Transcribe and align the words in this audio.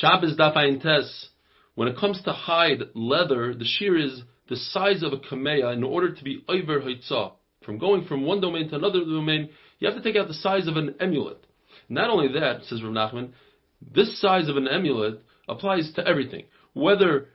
Shabbos 0.00 0.36
Daf 0.36 0.54
Tes, 0.80 1.28
when 1.74 1.88
it 1.88 1.96
comes 1.96 2.22
to 2.22 2.32
hide, 2.32 2.82
leather, 2.94 3.52
the 3.52 3.64
shiur 3.64 4.00
is 4.00 4.22
the 4.48 4.54
size 4.54 5.02
of 5.02 5.12
a 5.12 5.16
kameya 5.16 5.74
in 5.74 5.82
order 5.82 6.14
to 6.14 6.24
be 6.24 6.44
over 6.48 6.80
haitzah. 6.80 7.32
From 7.64 7.78
going 7.78 8.04
from 8.04 8.24
one 8.24 8.40
domain 8.40 8.68
to 8.68 8.76
another 8.76 9.00
domain, 9.00 9.50
you 9.80 9.88
have 9.88 9.96
to 9.96 10.02
take 10.02 10.14
out 10.14 10.28
the 10.28 10.34
size 10.34 10.68
of 10.68 10.76
an 10.76 10.94
amulet. 11.00 11.44
Not 11.88 12.10
only 12.10 12.28
that, 12.38 12.62
says 12.64 12.80
Rav 12.80 12.92
Nachman, 12.92 13.30
this 13.92 14.20
size 14.20 14.48
of 14.48 14.56
an 14.56 14.68
amulet 14.68 15.20
applies 15.48 15.92
to 15.96 16.06
everything. 16.06 16.44
Whether 16.74 17.30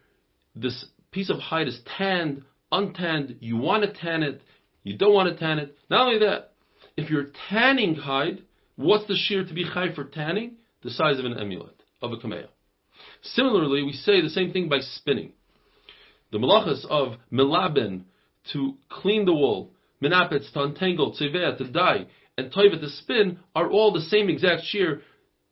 this 0.56 0.86
piece 1.12 1.30
of 1.30 1.40
hide 1.40 1.68
is 1.68 1.82
tanned, 1.98 2.44
untanned, 2.72 3.38
you 3.42 3.58
want 3.58 3.84
to 3.84 3.92
tan 3.92 4.24
it, 4.24 4.42
you 4.84 4.98
don't 4.98 5.14
want 5.14 5.28
to 5.28 5.38
tan 5.38 5.60
it. 5.60 5.78
Not 5.90 6.08
only 6.08 6.20
that, 6.20 6.54
if 6.96 7.10
you're 7.10 7.32
tanning 7.50 7.96
hide, 7.96 8.44
what's 8.78 9.08
the 9.08 9.16
shiur 9.16 9.46
to 9.46 9.54
be 9.54 9.66
high 9.66 9.94
for 9.94 10.06
tanning? 10.06 10.54
The 10.84 10.92
size 10.92 11.20
of 11.20 11.26
an 11.26 11.38
amulet, 11.38 11.83
of 12.04 12.12
a 12.12 12.18
kameya. 12.18 12.48
Similarly, 13.22 13.82
we 13.84 13.94
say 13.94 14.22
the 14.22 14.30
same 14.30 14.52
thing 14.52 14.70
by 14.70 14.80
spinning. 14.80 15.32
The 16.32 16.38
malachas 16.38 16.86
of 16.86 17.16
milaben, 17.32 18.04
to 18.52 18.76
clean 18.90 19.26
the 19.26 19.34
wool, 19.34 19.72
minapetz, 20.04 20.52
to 20.54 20.64
untangle, 20.64 21.16
tzeveh, 21.20 21.58
to 21.58 21.72
dye, 21.72 22.06
and 22.38 22.52
toivet, 22.52 22.82
to 22.82 22.90
spin, 22.90 23.40
are 23.56 23.70
all 23.70 23.94
the 23.94 24.02
same 24.02 24.30
exact 24.30 24.64
shiur, 24.74 25.02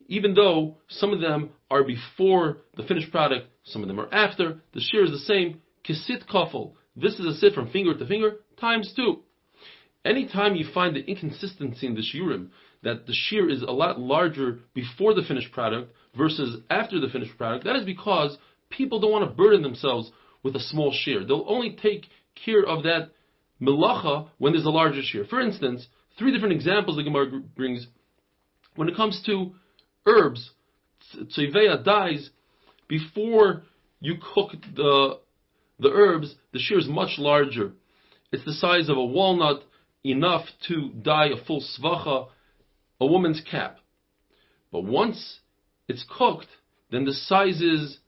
even 0.08 0.34
though 0.34 0.76
some 0.88 1.12
of 1.12 1.20
them 1.20 1.50
are 1.70 1.84
before 1.84 2.58
the 2.76 2.82
finished 2.82 3.10
product, 3.10 3.46
some 3.64 3.82
of 3.82 3.88
them 3.88 3.98
are 3.98 4.12
after, 4.12 4.60
the 4.74 4.80
shiur 4.80 5.04
is 5.04 5.10
the 5.10 5.18
same, 5.18 5.60
kisit 5.84 6.28
kafel. 6.28 6.72
This 6.94 7.14
is 7.14 7.24
a 7.24 7.34
sit 7.34 7.54
from 7.54 7.70
finger 7.70 7.96
to 7.96 8.06
finger, 8.06 8.36
times 8.60 8.92
two. 8.94 9.20
Anytime 10.04 10.56
you 10.56 10.66
find 10.74 10.94
the 10.94 11.04
inconsistency 11.04 11.86
in 11.86 11.94
the 11.94 12.02
shiurim, 12.02 12.48
that 12.82 13.06
the 13.06 13.12
shiur 13.12 13.50
is 13.50 13.62
a 13.62 13.70
lot 13.70 14.00
larger 14.00 14.60
before 14.74 15.14
the 15.14 15.22
finished 15.22 15.52
product 15.52 15.92
versus 16.16 16.60
after 16.68 17.00
the 17.00 17.08
finished 17.08 17.36
product, 17.38 17.64
that 17.64 17.76
is 17.76 17.84
because 17.84 18.36
people 18.70 19.00
don't 19.00 19.12
want 19.12 19.28
to 19.28 19.34
burden 19.34 19.62
themselves 19.62 20.10
with 20.42 20.56
a 20.56 20.60
small 20.60 20.92
shiur. 20.92 21.26
They'll 21.26 21.44
only 21.46 21.76
take 21.80 22.06
care 22.44 22.64
of 22.64 22.82
that 22.82 23.10
melacha 23.60 24.28
when 24.38 24.52
there's 24.52 24.64
a 24.64 24.70
larger 24.70 25.00
shiur. 25.00 25.28
For 25.28 25.40
instance, 25.40 25.86
three 26.18 26.32
different 26.32 26.54
examples 26.54 26.96
the 26.96 27.04
Gemara 27.04 27.40
brings. 27.54 27.86
When 28.74 28.88
it 28.88 28.96
comes 28.96 29.22
to 29.26 29.52
herbs, 30.06 30.50
tzeveya 31.16 31.84
dies 31.84 32.30
before 32.88 33.62
you 34.00 34.14
cook 34.34 34.52
the 34.74 35.20
the 35.78 35.90
herbs. 35.90 36.34
The 36.52 36.58
shiur 36.58 36.78
is 36.78 36.88
much 36.88 37.18
larger. 37.18 37.72
It's 38.32 38.44
the 38.44 38.52
size 38.52 38.88
of 38.88 38.96
a 38.96 39.04
walnut, 39.04 39.62
enough 40.04 40.46
to 40.68 40.90
dye 41.02 41.26
a 41.26 41.44
full 41.44 41.62
svacha, 41.62 42.28
a 43.02 43.06
woman's 43.06 43.42
cap. 43.50 43.78
But 44.70 44.84
once 44.84 45.40
it's 45.88 46.04
cooked, 46.08 46.46
then 46.90 47.04
the 47.04 47.12
size 47.12 47.60
is 47.60 47.98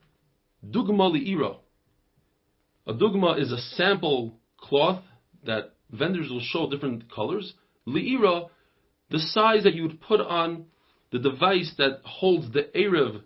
dugma 0.65 1.11
li'ira. 1.13 1.57
A 2.87 2.95
dugma 2.95 3.41
is 3.41 3.51
a 3.51 3.59
sample 3.59 4.39
cloth 4.57 5.03
that 5.45 5.73
vendors 5.91 6.31
will 6.31 6.41
show 6.41 6.71
different 6.71 7.11
colors. 7.13 7.55
Li'ira, 7.89 8.49
the 9.11 9.19
size 9.19 9.65
that 9.65 9.75
you 9.75 9.83
would 9.83 10.01
put 10.01 10.21
on 10.21 10.67
the 11.11 11.19
device 11.19 11.75
that 11.77 12.01
holds 12.05 12.53
the 12.53 12.71
Erev 12.75 13.23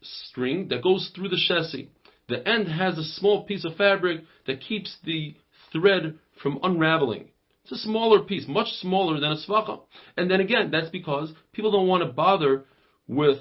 string 0.00 0.68
that 0.68 0.82
goes 0.82 1.10
through 1.14 1.28
the 1.28 1.40
chassis. 1.46 1.90
The 2.28 2.46
end 2.48 2.68
has 2.68 2.96
a 2.96 3.04
small 3.04 3.44
piece 3.44 3.64
of 3.64 3.76
fabric 3.76 4.22
that 4.46 4.62
keeps 4.62 4.96
the 5.04 5.34
thread 5.72 6.18
from 6.42 6.58
unraveling. 6.62 7.30
It's 7.70 7.80
a 7.80 7.84
smaller 7.84 8.20
piece, 8.20 8.48
much 8.48 8.68
smaller 8.80 9.20
than 9.20 9.32
a 9.32 9.36
svacha. 9.36 9.80
And 10.16 10.30
then 10.30 10.40
again, 10.40 10.70
that's 10.70 10.88
because 10.88 11.34
people 11.52 11.70
don't 11.70 11.86
want 11.86 12.02
to 12.02 12.10
bother 12.10 12.64
with 13.06 13.38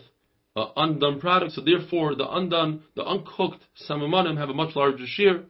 uh, 0.57 0.68
undone 0.75 1.22
products, 1.22 1.56
so 1.56 1.62
therefore 1.62 2.13
the 2.13 2.29
undone, 2.29 2.81
the 2.96 3.06
uncooked 3.06 3.62
samamanim 3.90 4.38
have 4.38 4.50
a 4.50 4.53
much 4.53 4.75
larger 4.75 5.06
shiur. 5.06 5.46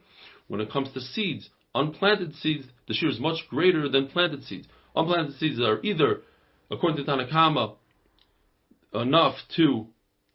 When 0.46 0.60
it 0.60 0.70
comes 0.70 0.92
to 0.92 1.00
seeds, 1.00 1.50
unplanted 1.74 2.36
seeds, 2.36 2.66
the 2.86 2.94
shiur 2.94 3.10
is 3.10 3.18
much 3.18 3.48
greater 3.50 3.88
than 3.88 4.06
planted 4.06 4.44
seeds. 4.44 4.68
Unplanted 4.94 5.36
seeds 5.38 5.60
are 5.60 5.80
either, 5.82 6.20
according 6.70 6.98
to 6.98 7.04
Tanna 7.04 7.26
Kamma, 7.26 7.74
enough 8.94 9.34
to 9.56 9.88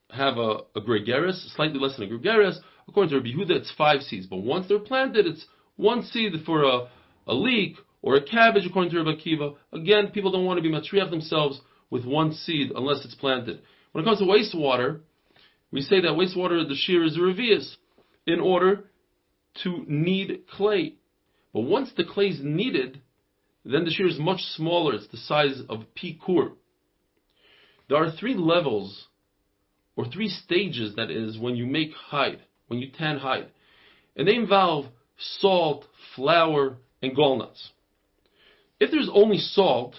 have 0.09 0.37
a, 0.37 0.63
a 0.75 0.81
gregaris, 0.81 1.55
slightly 1.55 1.79
less 1.79 1.95
than 1.97 2.09
a 2.09 2.11
gregaris. 2.11 2.57
According 2.89 3.11
to 3.11 3.17
Rabbi 3.17 3.29
Yehuda, 3.29 3.51
it's 3.51 3.73
five 3.77 4.01
seeds. 4.01 4.27
But 4.27 4.37
once 4.37 4.67
they're 4.67 4.79
planted, 4.79 5.27
it's 5.27 5.45
one 5.77 6.03
seed 6.03 6.33
for 6.45 6.63
a, 6.63 6.89
a 7.25 7.33
leek 7.33 7.77
or 8.03 8.15
a 8.15 8.21
cabbage, 8.21 8.65
according 8.67 8.91
to 8.91 9.01
Rabbi 9.01 9.19
Akiva. 9.19 9.55
Again, 9.71 10.11
people 10.13 10.31
don't 10.31 10.45
want 10.45 10.57
to 10.57 10.61
be 10.61 10.69
matriach 10.69 11.09
themselves 11.09 11.59
with 11.89 12.05
one 12.05 12.33
seed 12.33 12.71
unless 12.75 13.03
it's 13.05 13.15
planted. 13.15 13.61
When 13.93 14.03
it 14.03 14.05
comes 14.05 14.19
to 14.19 14.25
wastewater, 14.25 14.99
we 15.71 15.81
say 15.81 16.01
that 16.01 16.09
wastewater, 16.09 16.67
the 16.67 16.75
shiur 16.75 17.07
is 17.07 17.17
revius 17.17 17.75
in 18.27 18.39
order 18.39 18.85
to 19.63 19.85
knead 19.87 20.41
clay. 20.51 20.95
But 21.53 21.61
once 21.61 21.91
the 21.95 22.03
clay 22.03 22.27
is 22.27 22.41
kneaded, 22.41 22.99
then 23.63 23.85
the 23.85 23.91
shiur 23.91 24.09
is 24.09 24.19
much 24.19 24.41
smaller. 24.55 24.95
It's 24.95 25.07
the 25.07 25.17
size 25.17 25.61
of 25.69 25.85
pikur. 25.95 26.53
There 27.87 27.97
are 27.97 28.11
three 28.11 28.35
levels, 28.35 29.07
or 29.95 30.05
three 30.05 30.29
stages, 30.29 30.95
that 30.95 31.09
is, 31.09 31.37
when 31.37 31.55
you 31.55 31.65
make 31.65 31.93
hide, 31.93 32.41
when 32.67 32.79
you 32.79 32.89
tan 32.91 33.17
hide. 33.17 33.47
And 34.15 34.27
they 34.27 34.35
involve 34.35 34.85
salt, 35.39 35.85
flour, 36.15 36.77
and 37.01 37.15
gallnuts. 37.15 37.69
If 38.83 38.91
there's 38.91 39.09
only 39.13 39.37
salt, 39.37 39.95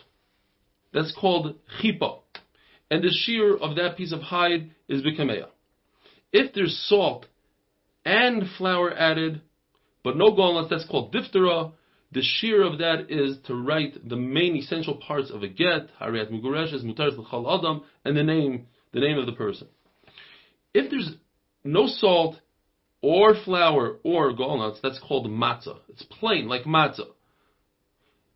that's 0.93 1.17
called 1.19 1.55
chipa, 1.81 2.19
and 2.91 3.03
the 3.03 3.09
shiur 3.09 3.59
of 3.59 3.77
that 3.77 3.97
piece 3.97 4.13
of 4.13 4.21
hide 4.21 4.73
is 4.89 5.01
bikameya. 5.01 5.47
If 6.35 6.53
there's 6.53 6.77
salt 6.87 7.25
and 8.05 8.43
flour 8.59 8.93
added, 8.93 9.41
but 10.03 10.19
no 10.19 10.33
gallnuts, 10.33 10.69
that's 10.69 10.87
called 10.87 11.15
diphthera. 11.15 11.73
The 12.13 12.21
shiur 12.21 12.71
of 12.71 12.81
that 12.81 13.07
is 13.09 13.39
to 13.47 13.55
write 13.55 14.07
the 14.07 14.17
main 14.17 14.55
essential 14.55 14.97
parts 14.97 15.31
of 15.31 15.43
a 15.43 15.49
get, 15.49 15.89
hariyat 15.99 16.31
mugureshes, 16.31 16.85
mutaris 16.85 17.17
l'chal 17.17 17.59
adam, 17.59 17.85
and 18.05 18.15
the 18.15 18.23
name, 18.23 18.67
the 18.93 19.01
name 19.01 19.17
of 19.17 19.25
the 19.25 19.33
person. 19.33 19.69
If 20.75 20.91
there's 20.91 21.11
no 21.65 21.87
salt 21.87 22.37
or 23.01 23.35
flour 23.47 23.97
or 24.05 24.35
gallnuts, 24.35 24.83
that's 24.83 25.01
called 25.01 25.27
matzah. 25.27 25.79
It's 25.89 26.03
plain, 26.03 26.49
like 26.49 26.65
matzah 26.65 27.14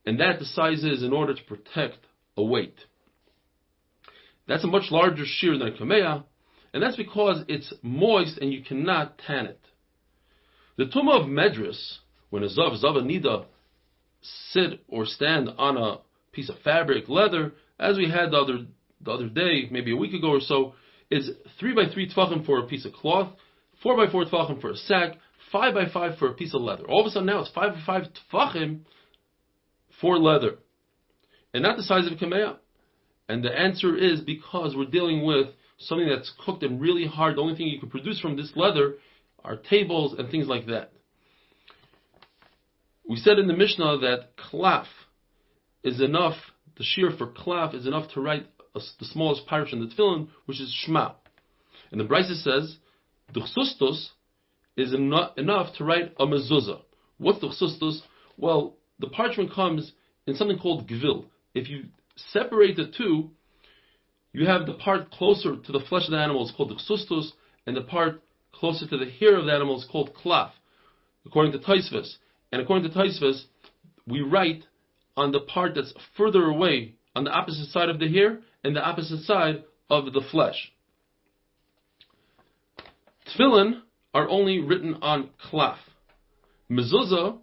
and 0.09 0.21
that 0.21 0.39
the 0.39 0.47
size 0.47 0.85
is 0.85 1.03
in 1.03 1.13
order 1.13 1.35
to 1.35 1.43
protect 1.45 1.99
a 2.35 2.43
weight. 2.43 2.79
That's 4.47 4.65
a 4.65 4.67
much 4.67 4.91
larger 4.91 5.25
shiur 5.25 5.59
than 5.59 5.69
a 5.69 5.73
kameya, 5.73 6.25
and 6.73 6.83
that's 6.83 6.97
because 6.97 7.45
it's 7.47 7.75
moist 7.83 8.39
and 8.39 8.51
you 8.51 8.65
cannot 8.65 9.19
tan 9.19 9.45
it. 9.45 9.61
The 10.79 10.87
tumah 10.87 11.21
of 11.21 11.27
medris, 11.27 11.99
when 12.31 12.43
a 12.43 12.47
zav, 12.47 12.83
zav 12.83 12.97
nida, 13.03 13.45
sit 14.23 14.83
or 14.89 15.05
stand 15.05 15.51
on 15.59 15.77
a 15.77 15.99
piece 16.33 16.49
of 16.49 16.57
fabric, 16.65 17.11
leather, 17.11 17.53
as 17.79 17.99
we 17.99 18.11
had 18.11 18.31
the 18.31 18.39
other 18.39 18.65
the 19.03 19.11
other 19.11 19.29
day, 19.29 19.69
maybe 19.71 19.93
a 19.93 19.97
week 19.97 20.15
ago 20.15 20.31
or 20.31 20.41
so, 20.41 20.73
is 21.11 21.31
three 21.61 21.75
by 21.75 21.85
three 21.93 22.11
tefachim 22.11 22.47
for 22.47 22.61
a 22.61 22.67
piece 22.67 22.87
of 22.87 22.95
cloth, 22.95 23.29
four 23.83 23.95
by 23.95 24.11
four 24.11 24.25
tefachim 24.25 24.59
for 24.59 24.71
a 24.71 24.77
sack, 24.77 25.17
five 25.53 25.75
by 25.75 25.85
five 25.93 26.17
for 26.17 26.29
a 26.31 26.35
piece 26.35 26.55
of 26.55 26.63
leather. 26.63 26.85
All 26.87 27.03
of 27.03 27.07
a 27.07 27.11
sudden 27.11 27.27
now 27.27 27.41
it's 27.41 27.51
five 27.51 27.75
by 27.75 27.81
five 27.85 28.05
tefachim 28.33 28.81
for 30.00 30.19
leather, 30.19 30.59
and 31.53 31.62
not 31.62 31.76
the 31.76 31.82
size 31.82 32.06
of 32.06 32.12
a 32.12 32.16
kameya? 32.16 32.56
And 33.28 33.44
the 33.44 33.53
answer 33.56 33.97
is 33.97 34.20
because 34.20 34.75
we're 34.75 34.86
dealing 34.86 35.25
with 35.25 35.48
something 35.78 36.09
that's 36.09 36.32
cooked 36.44 36.62
and 36.62 36.81
really 36.81 37.06
hard. 37.06 37.36
The 37.36 37.42
only 37.42 37.56
thing 37.56 37.69
you 37.69 37.78
can 37.78 37.91
produce 37.91 38.20
from 38.20 38.36
this 38.36 38.53
leather 38.56 38.94
are 39.44 39.56
tables 39.56 40.14
and 40.19 40.31
things 40.31 40.47
like 40.47 40.66
that. 40.66 40.92
We 43.09 43.16
said 43.16 43.39
in 43.39 43.47
the 43.47 43.56
Mishnah 43.56 43.98
that 43.98 44.36
klaf 44.36 44.86
is 45.83 46.01
enough, 46.01 46.36
the 46.77 46.84
shiur 46.84 47.16
for 47.16 47.27
klaf 47.27 47.74
is 47.74 47.86
enough 47.86 48.10
to 48.12 48.21
write 48.21 48.47
a, 48.74 48.80
the 48.98 49.06
smallest 49.06 49.47
parsha 49.47 49.72
in 49.74 49.80
the 49.80 49.94
tefillin, 49.94 50.28
which 50.47 50.60
is 50.60 50.74
shema. 50.84 51.12
And 51.91 52.01
the 52.01 52.04
Brisa 52.04 52.34
says, 52.42 52.77
the 53.33 53.41
duchsustus 53.41 54.09
is 54.77 54.92
eno- 54.92 55.33
enough 55.36 55.74
to 55.77 55.84
write 55.84 56.15
a 56.18 56.27
mezuzah. 56.27 56.80
What's 57.18 57.41
the 57.41 57.48
duchsustus? 57.48 58.01
Well, 58.36 58.77
the 58.98 59.09
parchment 59.09 59.53
comes 59.53 59.92
in 60.27 60.34
something 60.34 60.59
called 60.59 60.89
gvil. 60.89 61.27
If 61.54 61.68
you 61.68 61.84
separate 62.33 62.77
the 62.77 62.92
two, 62.97 63.30
you 64.33 64.47
have 64.47 64.66
the 64.66 64.74
part 64.74 65.10
closer 65.10 65.56
to 65.56 65.72
the 65.72 65.80
flesh 65.89 66.04
of 66.04 66.12
the 66.12 66.18
animal 66.18 66.45
is 66.45 66.53
called 66.56 66.71
the 66.71 66.74
xustus, 66.74 67.33
and 67.66 67.77
the 67.77 67.83
part 67.83 68.22
closer 68.53 68.86
to 68.86 68.97
the 68.97 69.10
hair 69.10 69.36
of 69.39 69.47
the 69.47 69.53
animal 69.53 69.78
is 69.78 69.86
called 69.91 70.15
klaf, 70.15 70.50
according 71.24 71.53
to 71.53 71.59
Taisvis. 71.59 72.16
And 72.53 72.60
according 72.62 72.91
to 72.91 72.97
Taisvis, 72.97 73.45
we 74.06 74.21
write 74.21 74.65
on 75.16 75.33
the 75.33 75.41
part 75.41 75.74
that's 75.74 75.92
further 76.16 76.44
away, 76.44 76.94
on 77.15 77.24
the 77.24 77.30
opposite 77.30 77.68
side 77.68 77.89
of 77.89 77.98
the 77.98 78.09
hair, 78.09 78.41
and 78.65 78.74
the 78.74 78.84
opposite 78.84 79.22
side 79.24 79.65
of 79.91 80.12
the 80.12 80.22
flesh. 80.30 80.72
Tefillin 83.27 83.83
are 84.15 84.28
only 84.28 84.60
written 84.60 84.94
on 85.03 85.30
klaf. 85.51 85.77
Mezuzah 86.71 87.39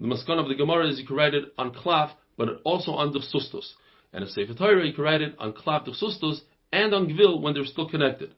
the 0.00 0.06
maskan 0.06 0.40
of 0.40 0.48
the 0.48 0.54
Gemara 0.54 0.88
is 0.88 0.98
you 0.98 1.06
can 1.06 1.16
write 1.16 1.34
it 1.34 1.44
on 1.58 1.72
klaf, 1.72 2.10
but 2.38 2.48
also 2.64 2.92
on 2.92 3.12
the 3.12 3.18
sustos. 3.18 3.66
And 4.12 4.24
a 4.24 4.28
Sefer 4.28 4.54
Torah, 4.54 4.86
you 4.86 4.94
can 4.94 5.04
write 5.04 5.20
it 5.20 5.34
on 5.38 5.52
klaf 5.52 5.84
the 5.84 5.92
sustos 5.92 6.40
and 6.72 6.94
on 6.94 7.06
gvil 7.06 7.40
when 7.40 7.54
they're 7.54 7.66
still 7.66 7.88
connected. 7.88 8.34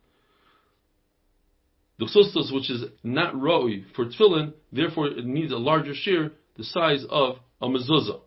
the 1.98 2.06
chsustos, 2.06 2.52
which 2.52 2.68
is 2.68 2.84
not 3.04 3.40
roi 3.40 3.84
for 3.94 4.06
tefillin, 4.06 4.54
therefore 4.72 5.06
it 5.06 5.24
needs 5.24 5.52
a 5.52 5.56
larger 5.56 5.92
shiur, 5.92 6.32
the 6.56 6.64
size 6.64 7.04
of 7.08 7.36
a 7.60 7.68
mezuzah. 7.68 8.20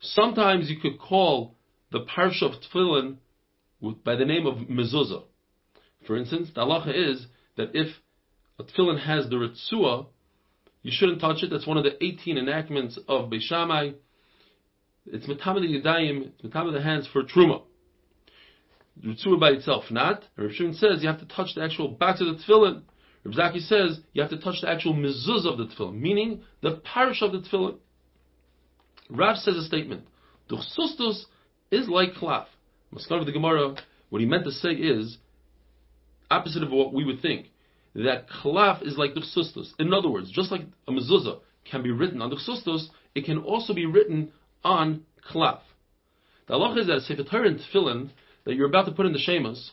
Sometimes 0.00 0.70
you 0.70 0.78
could 0.78 0.98
call 1.00 1.56
the 1.90 2.06
parsha 2.16 2.42
of 2.42 2.52
tefillin 2.62 3.16
by 4.04 4.14
the 4.14 4.24
name 4.24 4.46
of 4.46 4.68
mezuzah. 4.68 5.24
For 6.06 6.16
instance, 6.16 6.50
the 6.54 6.60
halacha 6.60 7.12
is 7.12 7.26
that 7.56 7.70
if 7.74 7.88
a 8.58 8.62
tefillin 8.62 9.00
has 9.04 9.28
the 9.28 9.36
ritzua, 9.36 10.06
you 10.82 10.92
shouldn't 10.94 11.20
touch 11.20 11.42
it. 11.42 11.50
That's 11.50 11.66
one 11.66 11.76
of 11.76 11.84
the 11.84 12.02
18 12.02 12.38
enactments 12.38 12.98
of 13.08 13.30
Beis 13.30 13.42
Shammai. 13.42 13.90
It's 15.06 15.26
metamid 15.26 15.68
yadayim, 15.68 16.32
it's 16.42 16.52
the 16.52 16.82
hands 16.82 17.08
for 17.12 17.22
truma. 17.22 17.62
Ritzua 19.04 19.40
by 19.40 19.50
itself, 19.50 19.84
not. 19.90 20.24
Rav 20.36 20.52
Shimon 20.52 20.74
says 20.74 21.02
you 21.02 21.08
have 21.08 21.20
to 21.20 21.26
touch 21.26 21.54
the 21.54 21.62
actual 21.62 21.88
back 21.88 22.20
of 22.20 22.26
the 22.26 22.42
tefillin. 22.44 22.82
Rav 23.24 23.34
Zaki 23.34 23.60
says 23.60 24.00
you 24.12 24.22
have 24.22 24.30
to 24.30 24.38
touch 24.38 24.60
the 24.60 24.68
actual 24.68 24.94
mezuzah 24.94 25.52
of 25.52 25.58
the 25.58 25.66
tefillin, 25.66 25.98
meaning 25.98 26.42
the 26.62 26.82
parsha 26.94 27.22
of 27.22 27.32
the 27.32 27.40
tefillin. 27.40 27.76
Rav 29.08 29.36
says 29.38 29.56
a 29.56 29.64
statement. 29.64 30.06
The 30.48 30.56
chsustus 30.56 31.24
is 31.70 31.88
like 31.88 32.14
chlaf. 32.14 32.46
Maskar 32.94 33.20
of 33.20 33.26
the 33.26 33.32
Gemara, 33.32 33.76
what 34.10 34.20
he 34.20 34.26
meant 34.26 34.44
to 34.44 34.52
say 34.52 34.70
is 34.70 35.18
opposite 36.30 36.62
of 36.62 36.70
what 36.70 36.92
we 36.92 37.04
would 37.04 37.22
think. 37.22 37.46
That 37.94 38.28
chlaf 38.28 38.86
is 38.86 38.96
like 38.96 39.14
the 39.14 39.20
chsustus. 39.20 39.72
In 39.78 39.92
other 39.92 40.08
words, 40.08 40.30
just 40.30 40.50
like 40.50 40.62
a 40.86 40.92
mezuzah 40.92 41.40
can 41.70 41.82
be 41.82 41.90
written 41.90 42.22
on 42.22 42.30
the 42.30 42.36
chsustus, 42.36 42.88
it 43.14 43.24
can 43.24 43.38
also 43.38 43.74
be 43.74 43.86
written 43.86 44.32
on 44.62 45.02
chlaf. 45.28 45.60
The 46.46 46.54
halach 46.54 46.78
is 46.78 46.86
that 46.86 47.02
Sefer 47.02 47.24
Torah 47.24 47.48
and 47.48 47.60
Tefillin 47.60 48.10
that 48.44 48.54
you're 48.54 48.68
about 48.68 48.86
to 48.86 48.92
put 48.92 49.06
in 49.06 49.12
the 49.12 49.18
shemas, 49.18 49.70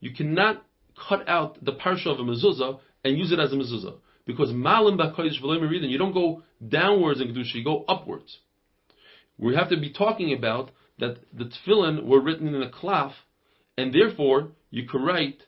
you 0.00 0.12
cannot 0.12 0.64
cut 1.08 1.28
out 1.28 1.62
the 1.64 1.72
parsha 1.72 2.06
of 2.06 2.18
a 2.18 2.22
mezuzah 2.22 2.80
and 3.04 3.18
use 3.18 3.32
it 3.32 3.38
as 3.38 3.52
a 3.52 3.56
mezuzah. 3.56 3.94
Because 4.24 4.50
malim 4.52 4.98
b'kodesh 4.98 5.40
v'loim 5.42 5.88
you 5.88 5.98
don't 5.98 6.12
go 6.12 6.42
downwards 6.66 7.20
in 7.20 7.28
kedusha, 7.28 7.54
you 7.54 7.64
go 7.64 7.84
upwards. 7.88 8.38
We 9.38 9.54
have 9.54 9.68
to 9.70 9.76
be 9.76 9.92
talking 9.92 10.32
about 10.32 10.70
that 10.98 11.18
the 11.32 11.44
tefillin 11.44 12.04
were 12.04 12.20
written 12.20 12.54
in 12.54 12.62
a 12.62 12.70
klaf, 12.70 13.12
and 13.76 13.92
therefore 13.92 14.48
you 14.70 14.88
could 14.88 15.02
write 15.02 15.42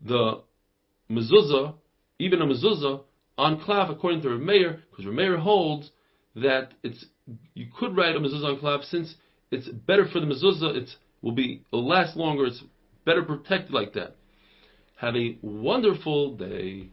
the 0.00 0.42
mezuzah, 1.12 1.74
even 2.18 2.40
a 2.42 2.46
mezuzah, 2.46 3.02
on 3.38 3.60
klaf 3.60 3.90
according 3.90 4.22
to 4.22 4.30
Rav 4.30 4.40
Meir, 4.40 4.82
because 4.90 5.06
Rav 5.06 5.14
Meir 5.14 5.38
holds 5.38 5.90
that 6.34 6.72
it's 6.82 7.04
you 7.54 7.66
could 7.78 7.96
write 7.96 8.16
a 8.16 8.20
mezuzah 8.20 8.44
on 8.44 8.58
klaf 8.58 8.84
since 8.84 9.14
it's 9.50 9.68
better 9.68 10.06
for 10.08 10.20
the 10.20 10.26
mezuzah, 10.26 10.76
it 10.76 10.88
will 11.20 11.32
be 11.32 11.64
it'll 11.72 11.86
last 11.86 12.16
longer, 12.16 12.46
it's 12.46 12.62
better 13.04 13.22
protected 13.22 13.72
like 13.72 13.92
that. 13.94 14.16
Have 14.96 15.16
a 15.16 15.36
wonderful 15.42 16.36
day. 16.36 16.90